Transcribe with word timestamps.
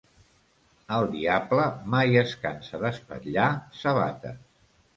El 0.95 1.09
diable 1.11 1.67
mai 1.95 2.17
es 2.23 2.35
cansa 2.47 2.81
d'espatllar 2.87 3.49
sabates. 3.85 4.45